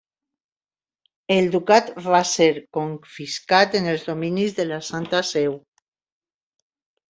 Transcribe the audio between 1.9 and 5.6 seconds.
va ser confiscat en els dominis de la Santa Seu.